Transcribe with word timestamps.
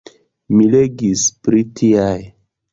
Mi 0.53 0.65
legis 0.77 1.27
pri 1.45 1.63
tiaj. 1.83 2.19